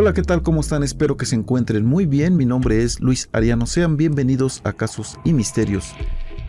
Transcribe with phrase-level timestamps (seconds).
[0.00, 0.44] Hola, ¿qué tal?
[0.44, 0.84] ¿Cómo están?
[0.84, 2.36] Espero que se encuentren muy bien.
[2.36, 3.66] Mi nombre es Luis Ariano.
[3.66, 5.92] Sean bienvenidos a Casos y Misterios.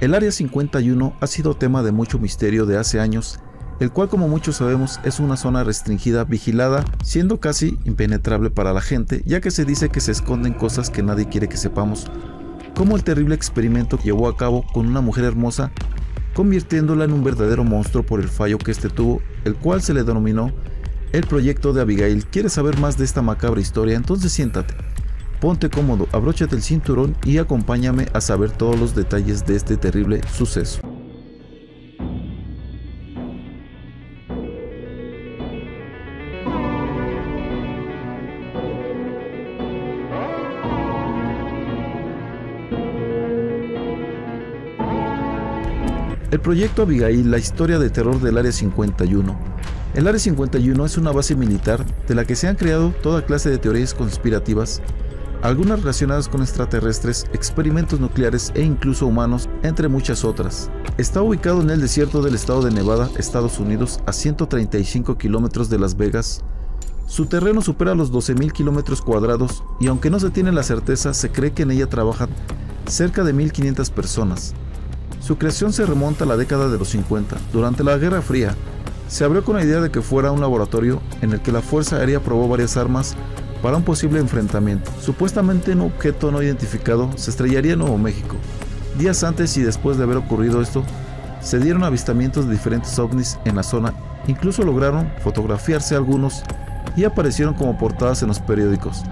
[0.00, 3.38] El Área 51 ha sido tema de mucho misterio de hace años,
[3.78, 8.80] el cual como muchos sabemos es una zona restringida, vigilada, siendo casi impenetrable para la
[8.80, 12.10] gente, ya que se dice que se esconden cosas que nadie quiere que sepamos,
[12.74, 15.70] como el terrible experimento que llevó a cabo con una mujer hermosa,
[16.34, 20.02] convirtiéndola en un verdadero monstruo por el fallo que este tuvo, el cual se le
[20.02, 20.50] denominó
[21.12, 22.26] el proyecto de Abigail.
[22.26, 23.96] ¿Quieres saber más de esta macabra historia?
[23.96, 24.74] Entonces siéntate,
[25.40, 30.20] ponte cómodo, abróchate el cinturón y acompáñame a saber todos los detalles de este terrible
[30.32, 30.80] suceso.
[46.36, 49.56] El proyecto Abigail, la historia de terror del Área 51.
[49.96, 53.48] El Área 51 es una base militar de la que se han creado toda clase
[53.48, 54.82] de teorías conspirativas,
[55.40, 60.70] algunas relacionadas con extraterrestres, experimentos nucleares e incluso humanos, entre muchas otras.
[60.98, 65.78] Está ubicado en el desierto del estado de Nevada, Estados Unidos, a 135 kilómetros de
[65.78, 66.42] Las Vegas.
[67.06, 71.30] Su terreno supera los 12.000 kilómetros cuadrados y aunque no se tiene la certeza, se
[71.30, 72.28] cree que en ella trabajan
[72.86, 74.52] cerca de 1.500 personas.
[75.20, 77.38] Su creación se remonta a la década de los 50.
[77.50, 78.54] Durante la Guerra Fría,
[79.08, 81.96] se abrió con la idea de que fuera un laboratorio en el que la Fuerza
[81.96, 83.16] Aérea probó varias armas
[83.62, 84.90] para un posible enfrentamiento.
[85.00, 88.36] Supuestamente un objeto no identificado se estrellaría en Nuevo México.
[88.98, 90.82] Días antes y después de haber ocurrido esto,
[91.40, 93.94] se dieron avistamientos de diferentes ovnis en la zona,
[94.26, 96.42] incluso lograron fotografiarse algunos
[96.96, 99.04] y aparecieron como portadas en los periódicos.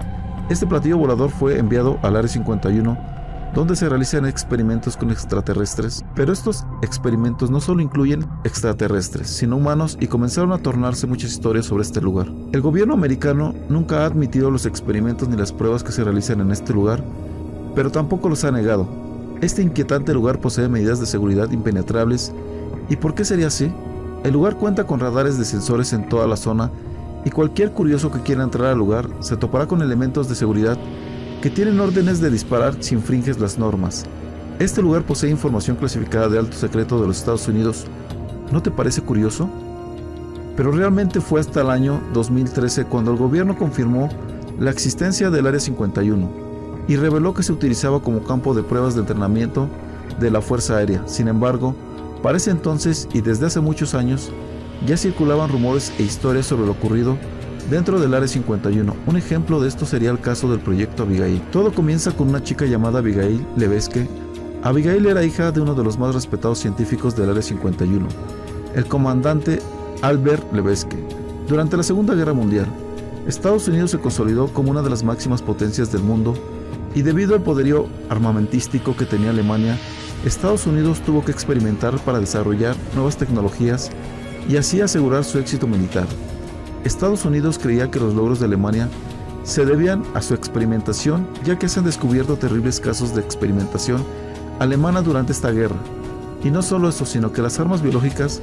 [0.49, 3.14] Este platillo volador fue enviado al Área 51
[3.55, 9.97] donde se realizan experimentos con extraterrestres, pero estos experimentos no solo incluyen extraterrestres, sino humanos
[10.01, 12.27] y comenzaron a tornarse muchas historias sobre este lugar.
[12.51, 16.51] El gobierno americano nunca ha admitido los experimentos ni las pruebas que se realizan en
[16.51, 17.01] este lugar,
[17.73, 18.89] pero tampoco los ha negado.
[19.39, 22.33] Este inquietante lugar posee medidas de seguridad impenetrables,
[22.89, 23.71] ¿y por qué sería así?
[24.25, 26.71] El lugar cuenta con radares de sensores en toda la zona
[27.23, 30.77] y cualquier curioso que quiera entrar al lugar se topará con elementos de seguridad
[31.41, 34.05] que tienen órdenes de disparar si infringes las normas.
[34.59, 37.85] Este lugar posee información clasificada de alto secreto de los Estados Unidos.
[38.51, 39.49] ¿No te parece curioso?
[40.55, 44.09] Pero realmente fue hasta el año 2013 cuando el gobierno confirmó
[44.59, 46.29] la existencia del Área 51
[46.87, 49.67] y reveló que se utilizaba como campo de pruebas de entrenamiento
[50.19, 51.05] de la Fuerza Aérea.
[51.07, 51.75] Sin embargo,
[52.23, 54.31] para ese entonces y desde hace muchos años,
[54.85, 57.17] ya circulaban rumores e historias sobre lo ocurrido
[57.69, 58.95] dentro del Área 51.
[59.05, 61.41] Un ejemplo de esto sería el caso del proyecto Abigail.
[61.51, 64.07] Todo comienza con una chica llamada Abigail Levesque.
[64.63, 68.07] Abigail era hija de uno de los más respetados científicos del Área 51,
[68.73, 69.59] el comandante
[70.01, 70.97] Albert Levesque.
[71.47, 72.67] Durante la Segunda Guerra Mundial,
[73.27, 76.33] Estados Unidos se consolidó como una de las máximas potencias del mundo
[76.95, 79.77] y debido al poderío armamentístico que tenía Alemania,
[80.25, 83.91] Estados Unidos tuvo que experimentar para desarrollar nuevas tecnologías
[84.49, 86.07] y así asegurar su éxito militar.
[86.85, 88.87] Estados Unidos creía que los logros de Alemania
[89.43, 94.03] se debían a su experimentación, ya que se han descubierto terribles casos de experimentación
[94.59, 95.75] alemana durante esta guerra.
[96.43, 98.41] Y no solo eso, sino que las armas biológicas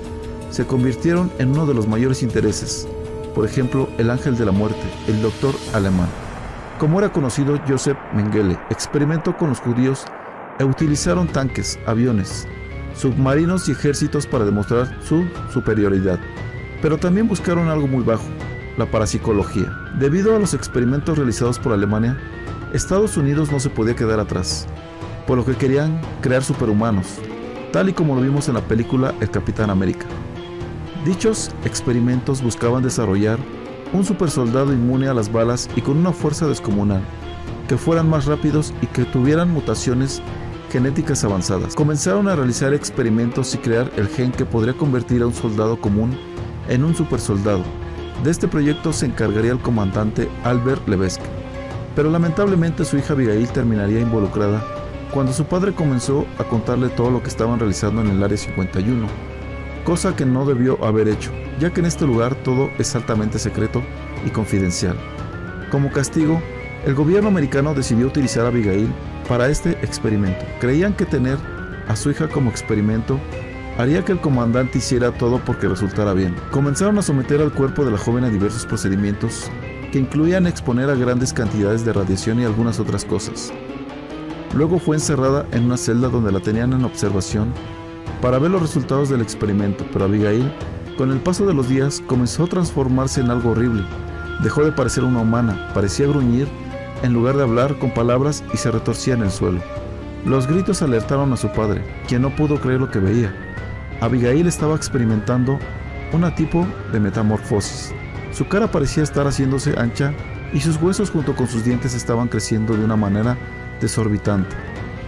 [0.51, 2.89] se convirtieron en uno de los mayores intereses.
[3.33, 6.09] Por ejemplo, el ángel de la muerte, el doctor alemán.
[6.79, 10.05] Como era conocido Joseph Mengele, experimentó con los judíos
[10.59, 12.49] e utilizaron tanques, aviones,
[12.95, 16.19] submarinos y ejércitos para demostrar su superioridad.
[16.83, 18.27] Pero también buscaron algo muy bajo,
[18.77, 19.73] la parapsicología.
[19.99, 22.19] Debido a los experimentos realizados por Alemania,
[22.73, 24.67] Estados Unidos no se podía quedar atrás,
[25.27, 27.19] por lo que querían crear superhumanos,
[27.73, 30.07] tal y como lo vimos en la película El Capitán América.
[31.05, 33.39] Dichos experimentos buscaban desarrollar
[33.93, 37.03] un supersoldado inmune a las balas y con una fuerza descomunal,
[37.69, 40.21] que fueran más rápidos y que tuvieran mutaciones
[40.71, 41.75] genéticas avanzadas.
[41.75, 46.17] Comenzaron a realizar experimentos y crear el gen que podría convertir a un soldado común
[46.69, 47.63] en un supersoldado.
[48.25, 51.25] De este proyecto se encargaría el comandante Albert Levesque,
[51.97, 54.65] pero lamentablemente su hija Abigail terminaría involucrada
[55.13, 59.07] cuando su padre comenzó a contarle todo lo que estaban realizando en el Área 51,
[59.85, 63.83] cosa que no debió haber hecho, ya que en este lugar todo es altamente secreto
[64.25, 64.97] y confidencial.
[65.71, 66.41] Como castigo,
[66.87, 68.89] el gobierno americano decidió utilizar a Abigail
[69.29, 70.45] para este experimento.
[70.61, 71.39] Creían que tener
[71.89, 73.21] a su hija como experimento
[73.83, 76.35] haría que el comandante hiciera todo porque resultara bien.
[76.51, 79.51] Comenzaron a someter al cuerpo de la joven a diversos procedimientos
[79.91, 83.53] que incluían exponer a grandes cantidades de radiación y algunas otras cosas.
[84.55, 87.53] Luego fue encerrada en una celda donde la tenían en observación
[88.21, 90.53] para ver los resultados del experimento, pero Abigail,
[90.97, 93.85] con el paso de los días, comenzó a transformarse en algo horrible,
[94.43, 96.49] Dejó de parecer una humana, parecía gruñir
[97.05, 99.61] en lugar de hablar con palabras y se retorcía en el suelo.
[100.25, 103.52] Los gritos alertaron a su padre, quien no pudo creer lo que veía.
[104.03, 105.61] Abigail estaba experimentando
[106.13, 107.95] una tipo de metamorfosis.
[108.33, 110.13] Su cara parecía estar haciéndose ancha
[110.53, 113.39] y sus huesos junto con sus dientes estaban creciendo de una manera
[113.81, 114.57] desorbitante.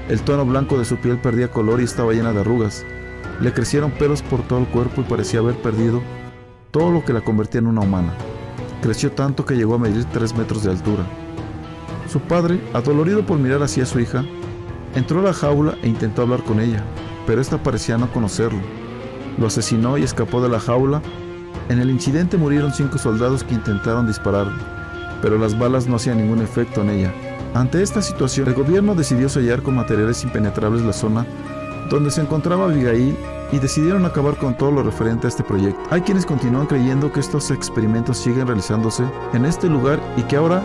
[0.08, 2.86] El tono blanco de su piel perdía color y estaba llena de arrugas.
[3.40, 6.00] Le crecieron pelos por todo el cuerpo y parecía haber perdido
[6.70, 8.14] todo lo que la convertía en una humana.
[8.80, 11.02] Creció tanto que llegó a medir 3 metros de altura.
[12.08, 14.24] Su padre, adolorido por mirar hacia su hija,
[14.94, 16.84] entró a la jaula e intentó hablar con ella,
[17.26, 18.83] pero esta parecía no conocerlo.
[19.38, 21.02] Lo asesinó y escapó de la jaula.
[21.68, 24.48] En el incidente murieron cinco soldados que intentaron disparar,
[25.22, 27.14] pero las balas no hacían ningún efecto en ella.
[27.54, 31.26] Ante esta situación, el gobierno decidió sellar con materiales impenetrables la zona
[31.90, 33.16] donde se encontraba Abigail
[33.52, 35.80] y decidieron acabar con todo lo referente a este proyecto.
[35.90, 40.62] Hay quienes continúan creyendo que estos experimentos siguen realizándose en este lugar y que ahora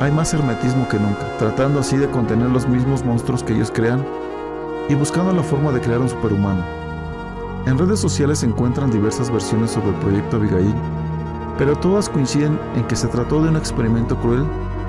[0.00, 4.06] hay más hermetismo que nunca, tratando así de contener los mismos monstruos que ellos crean
[4.88, 6.77] y buscando la forma de crear un superhumano.
[7.68, 10.74] En redes sociales se encuentran diversas versiones sobre el proyecto Abigail,
[11.58, 14.46] pero todas coinciden en que se trató de un experimento cruel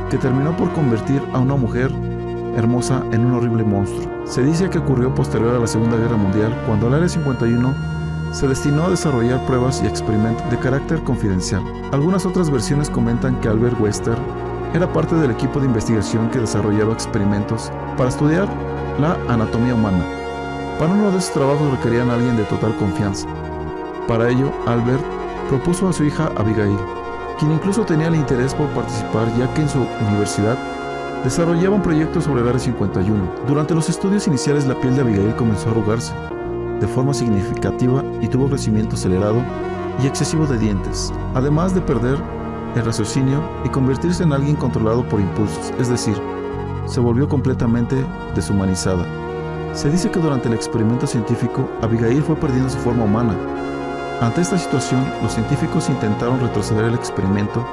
[0.09, 1.91] que terminó por convertir a una mujer
[2.55, 4.09] hermosa en un horrible monstruo.
[4.25, 7.75] Se dice que ocurrió posterior a la Segunda Guerra Mundial, cuando el Área 51
[8.31, 11.61] se destinó a desarrollar pruebas y experimentos de carácter confidencial.
[11.91, 14.17] Algunas otras versiones comentan que Albert Wester
[14.73, 18.47] era parte del equipo de investigación que desarrollaba experimentos para estudiar
[19.01, 20.18] la anatomía humana.
[20.79, 23.27] Para uno de esos trabajos requerían a alguien de total confianza.
[24.07, 25.03] Para ello, Albert
[25.49, 26.77] propuso a su hija Abigail,
[27.37, 30.57] quien incluso tenía el interés por participar ya que en su universidad
[31.25, 33.13] desarrollaba un proyecto sobre el Área 51.
[33.45, 36.13] Durante los estudios iniciales la piel de Abigail comenzó a arrugarse
[36.79, 39.43] de forma significativa y tuvo crecimiento acelerado
[40.01, 42.17] y excesivo de dientes, además de perder
[42.75, 46.15] el raciocinio y convertirse en alguien controlado por impulsos, es decir,
[46.85, 47.97] se volvió completamente
[48.33, 49.28] deshumanizada.
[49.73, 53.35] Se dice que durante el experimento científico, Abigail fue perdiendo su forma humana.
[54.19, 57.65] Ante esta situación, los científicos intentaron retroceder el experimento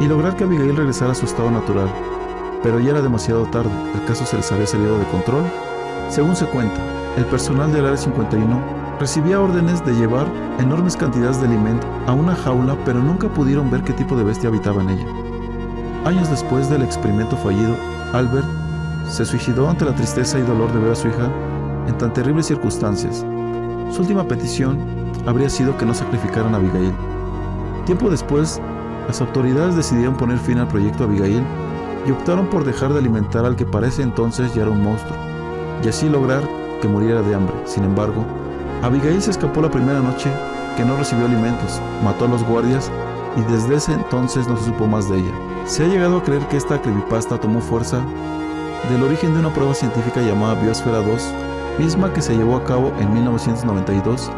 [0.00, 1.88] y lograr que Abigail regresara a su estado natural,
[2.62, 5.44] pero ya era demasiado tarde, el caso se les había salido de control.
[6.10, 6.80] Según se cuenta,
[7.16, 8.60] el personal del Área 51
[9.00, 10.26] recibía órdenes de llevar
[10.58, 14.48] enormes cantidades de alimento a una jaula, pero nunca pudieron ver qué tipo de bestia
[14.48, 15.06] habitaba en ella.
[16.04, 17.74] Años después del experimento fallido,
[18.12, 18.46] Albert
[19.08, 21.30] se suicidó ante la tristeza y dolor de ver a su hija
[21.86, 23.24] en tan terribles circunstancias.
[23.90, 24.78] Su última petición
[25.26, 26.92] habría sido que no sacrificaran a Abigail.
[27.86, 28.60] Tiempo después,
[29.06, 31.42] las autoridades decidieron poner fin al proyecto Abigail
[32.06, 35.16] y optaron por dejar de alimentar al que parece entonces ya era un monstruo,
[35.82, 36.42] y así lograr
[36.80, 37.54] que muriera de hambre.
[37.64, 38.24] Sin embargo,
[38.82, 40.30] Abigail se escapó la primera noche
[40.76, 42.90] que no recibió alimentos, mató a los guardias
[43.36, 45.32] y desde ese entonces no se supo más de ella.
[45.64, 48.00] Se ha llegado a creer que esta creepypasta tomó fuerza
[48.88, 51.34] del origen de una prueba científica llamada Biosfera 2,
[51.78, 54.30] misma que se llevó a cabo en 1992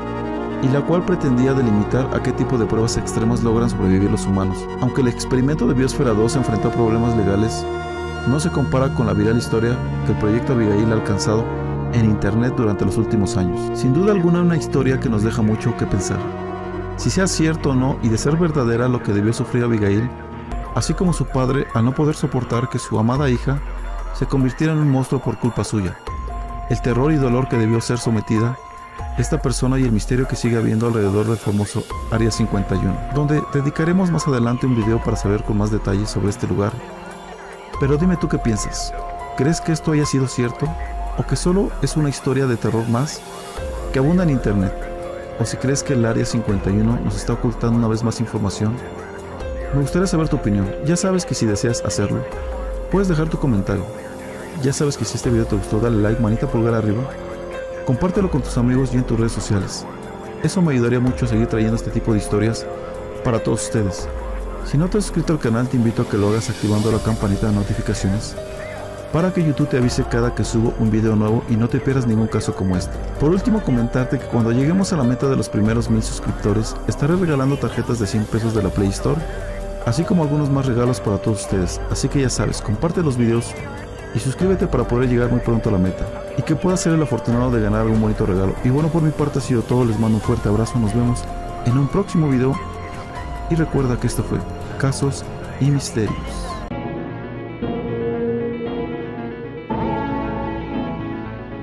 [0.63, 4.59] y la cual pretendía delimitar a qué tipo de pruebas extremas logran sobrevivir los humanos.
[4.81, 7.65] Aunque el experimento de Biosfera 2 enfrentó problemas legales,
[8.27, 11.45] no se compara con la viral historia que el proyecto Abigail ha alcanzado
[11.93, 13.79] en Internet durante los últimos años.
[13.79, 16.19] Sin duda alguna una historia que nos deja mucho que pensar.
[16.97, 20.11] Si sea cierto o no y de ser verdadera lo que debió sufrir Abigail,
[20.75, 23.61] así como su padre al no poder soportar que su amada hija
[24.15, 25.97] se convirtiera en un monstruo por culpa suya.
[26.69, 28.57] El terror y dolor que debió ser sometida
[29.19, 34.11] esta persona y el misterio que sigue habiendo alrededor del famoso Área 51, donde dedicaremos
[34.11, 36.73] más adelante un video para saber con más detalles sobre este lugar.
[37.81, 38.93] Pero dime tú qué piensas.
[39.37, 40.69] ¿Crees que esto haya sido cierto?
[41.21, 43.21] o que solo es una historia de terror más
[43.93, 44.73] que abunda en internet,
[45.39, 48.75] o si crees que el Área 51 nos está ocultando una vez más información.
[49.75, 50.69] Me gustaría saber tu opinión.
[50.85, 52.25] Ya sabes que si deseas hacerlo,
[52.91, 53.85] puedes dejar tu comentario.
[54.63, 57.03] Ya sabes que si este video te gustó, dale like, manita pulgar arriba.
[57.87, 59.87] Compártelo con tus amigos y en tus redes sociales.
[60.43, 62.67] Eso me ayudaría mucho a seguir trayendo este tipo de historias
[63.25, 64.09] para todos ustedes.
[64.67, 66.99] Si no te has suscrito al canal, te invito a que lo hagas activando la
[66.99, 68.37] campanita de notificaciones
[69.13, 72.07] para que YouTube te avise cada que subo un video nuevo y no te pierdas
[72.07, 72.97] ningún caso como este.
[73.19, 77.17] Por último, comentarte que cuando lleguemos a la meta de los primeros mil suscriptores, estaré
[77.17, 79.21] regalando tarjetas de 100 pesos de la Play Store,
[79.87, 81.81] así como algunos más regalos para todos ustedes.
[81.91, 83.55] Así que ya sabes, comparte los videos
[84.15, 86.07] y suscríbete para poder llegar muy pronto a la meta
[86.37, 88.55] y que puedas ser el afortunado de ganar algún bonito regalo.
[88.65, 91.25] Y bueno, por mi parte ha sido todo, les mando un fuerte abrazo, nos vemos
[91.67, 92.55] en un próximo video
[93.51, 94.39] y recuerda que esto fue
[94.79, 95.25] Casos
[95.61, 96.50] y Misterios.